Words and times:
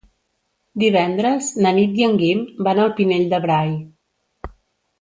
Divendres 0.83 1.49
na 1.65 1.75
Nit 1.81 2.01
i 2.01 2.07
en 2.09 2.17
Guim 2.23 2.43
van 2.69 2.81
al 2.87 2.91
Pinell 3.01 3.29
de 3.35 3.41
Brai. 3.47 3.71